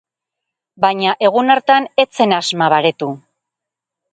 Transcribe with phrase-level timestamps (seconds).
[0.85, 3.11] Baina egun hartan ez zen asma baretu.